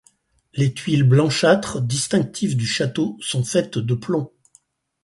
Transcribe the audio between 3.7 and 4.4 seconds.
de plomb.